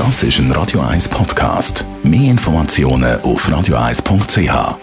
[0.00, 1.84] Das ist ein Radio 1 Podcast.
[2.02, 4.78] Mehr Informationen auf radio1.ch.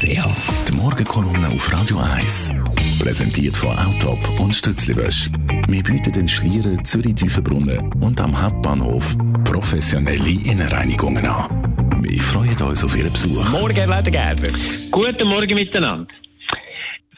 [0.00, 2.50] Die Morgenkolumne auf Radio 1.
[2.98, 5.28] Präsentiert von Autop und Stützliwösch.
[5.68, 12.00] Wir bieten den Schlieren, Zürich-Tüfenbrunnen und am Hauptbahnhof professionelle Innenreinigungen an.
[12.00, 13.50] Wir freuen uns auf Ihren Besuch.
[13.50, 14.48] Morgen, Leute Gerber.
[14.90, 16.08] Guten Morgen miteinander.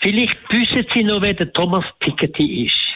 [0.01, 2.90] Vielleicht wissen Sie noch, wer der Thomas Piketty ist.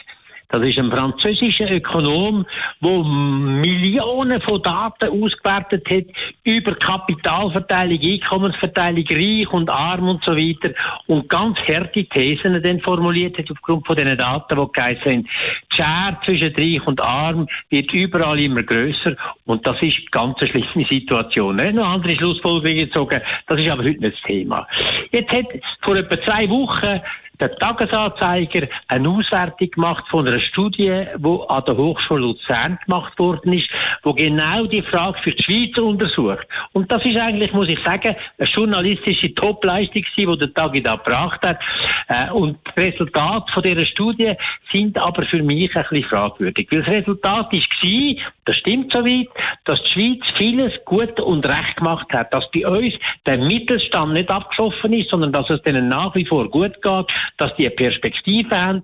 [0.49, 2.45] Das ist ein französischer Ökonom,
[2.81, 6.05] der Millionen von Daten ausgewertet hat
[6.43, 10.73] über Kapitalverteilung, Einkommensverteilung, reich und arm und so weiter
[11.07, 15.27] und ganz harte Thesen dann formuliert hat aufgrund von diesen Daten, die geheißen sind.
[15.71, 20.39] Die Schere zwischen reich und arm wird überall immer grösser und das ist eine ganz
[20.39, 21.55] schlimme Situation.
[21.55, 24.67] Nicht noch andere Schlussfolgerungen gezogen, das ist aber heute nicht das Thema.
[25.11, 25.45] Jetzt hat
[25.81, 27.01] vor etwa zwei Wochen
[27.39, 33.53] der Tagesanzeiger eine Auswertung gemacht von einer Studie, die an der Hochschule Luzern gemacht worden
[33.53, 33.69] ist,
[34.03, 36.47] wo genau die Frage für die Schweiz untersucht.
[36.73, 41.41] Und das ist eigentlich, muss ich sagen, eine journalistische Topleistung, die der Tagi da gebracht
[41.43, 41.59] hat.
[42.07, 44.33] Äh, und die Resultate von dieser Studie
[44.71, 46.67] sind aber für mich ein bisschen fragwürdig.
[46.71, 49.27] Weil das Resultat war, das stimmt soweit,
[49.65, 52.93] dass die Schweiz vieles gut und recht gemacht hat, dass bei uns
[53.25, 57.55] der Mittelstand nicht abgeschossen ist, sondern dass es denen nach wie vor gut geht, dass
[57.55, 58.83] die eine Perspektive haben.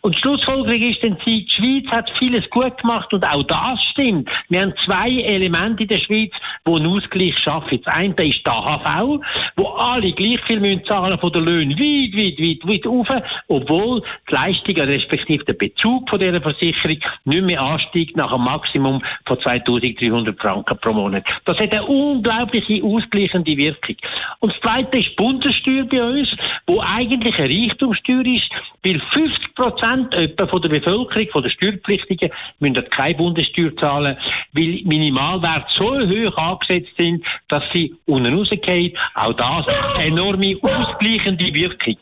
[0.00, 4.28] Und Schlussfolgerung ist dann, die Schweiz hat vieles gut gemacht und auch das stimmt.
[4.48, 6.32] Wir haben zwei Elemente in der Schweiz,
[6.66, 7.80] die einen Ausgleich schaffen.
[7.84, 9.20] Das eine ist die AHV,
[9.56, 14.02] wo alle gleich viel müssen zahlen von den Löhnen weit, weit, weit, weit rauf, obwohl
[14.28, 19.40] die Leistung, respektive der Bezug von dieser Versicherung nicht mehr ansteigt nach einem Maximum von
[19.40, 21.24] 2300 Franken pro Monat.
[21.44, 23.96] Das hat eine unglaubliche ausgleichende Wirkung.
[24.42, 26.28] Und das zweite ist die Bundessteuer bei uns,
[26.66, 28.50] wo eigentlich ein Reichtum Einkommenssteuer ist,
[28.84, 34.16] weil 50 Prozent etwa von der Bevölkerung, von den Steuerpflichtigen, müssen keine Bundessteuer zahlen,
[34.52, 38.96] weil Minimalwerte so hoch angesetzt sind, dass sie unten rausgehen.
[39.14, 39.66] Auch das
[40.00, 41.96] enorme ausgleichende Wirkung.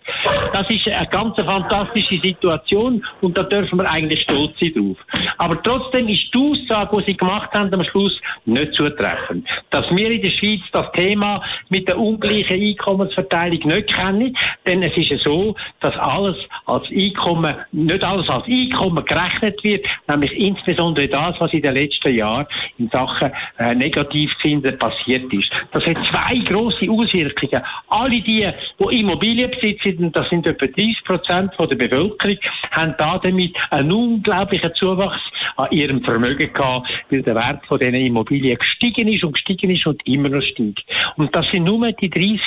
[0.52, 4.96] Das ist eine ganz fantastische Situation und da dürfen wir eigentlich stolz sein drauf.
[5.38, 9.46] Aber trotzdem ist die Aussage, die sie gemacht haben am Schluss, nicht zutreffend.
[9.70, 14.36] Dass wir in der Schweiz das Thema mit der ungleichen Einkommensverteilung nicht kennen,
[14.70, 16.36] denn es ist ja so, dass alles
[16.66, 22.14] als Einkommen, nicht alles als Einkommen gerechnet wird, nämlich insbesondere das, was in den letzten
[22.14, 22.46] Jahren
[22.78, 25.50] in Sachen äh, Negativzinsen passiert ist.
[25.72, 27.64] Das hat zwei große Auswirkungen.
[27.88, 28.48] Alle die,
[28.78, 32.38] die Immobilien besitzen, das sind etwa 30 Prozent der Bevölkerung,
[32.70, 35.20] haben da damit einen unglaublichen Zuwachs
[35.56, 39.86] an ihrem Vermögen gehabt, weil der Wert von diesen Immobilien gestiegen ist und gestiegen ist
[39.86, 40.84] und immer noch steigt.
[41.16, 42.40] Und das sind nur die 30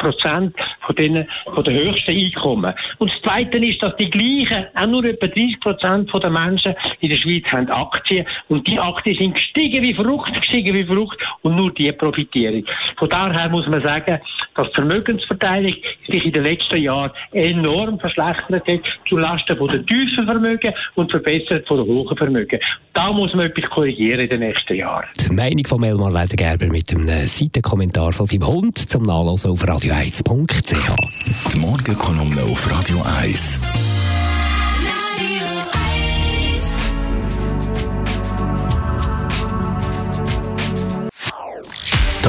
[0.00, 2.74] Prozent von denen, von den höchsten Einkommen.
[2.98, 7.10] Und das Zweite ist, dass die gleichen, auch nur etwa 30 Prozent der Menschen in
[7.10, 11.54] der Schweiz haben Aktien und die Aktien sind gestiegen wie verrückt, gestiegen wie verrückt und
[11.54, 12.66] nur die profitieren.
[12.96, 14.20] Von daher muss man sagen,
[14.60, 15.74] dass die Vermögensverteilung
[16.06, 21.66] sich in den letzten Jahren enorm verschlechtert hat, zulasten von den tiefen Vermögen und verbessert
[21.66, 22.60] von den hohen Vermögen.
[22.92, 25.06] Da muss man etwas korrigieren in den nächsten Jahren.
[25.18, 31.52] Die Meinung von Melmar Ledergerber mit einem Seitenkommentar von seinem Hund zum Nachlesen auf radio1.ch.
[31.54, 34.19] Die Morgenkolumne auf Radio 1.